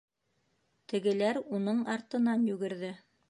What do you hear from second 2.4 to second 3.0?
йүгерҙе.